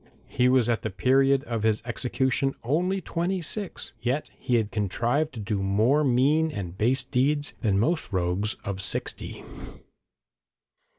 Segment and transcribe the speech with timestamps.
[0.27, 5.31] He was at the period of his execution only twenty six, yet he had contrived
[5.35, 9.43] to do more mean and base deeds than most rogues of sixty.